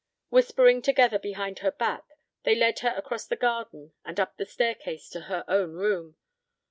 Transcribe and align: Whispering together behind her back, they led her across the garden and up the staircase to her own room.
Whispering 0.29 0.81
together 0.81 1.19
behind 1.19 1.59
her 1.59 1.69
back, 1.69 2.17
they 2.41 2.55
led 2.55 2.79
her 2.79 2.91
across 2.97 3.27
the 3.27 3.35
garden 3.35 3.93
and 4.03 4.19
up 4.19 4.35
the 4.35 4.47
staircase 4.47 5.07
to 5.11 5.19
her 5.29 5.45
own 5.47 5.73
room. 5.73 6.15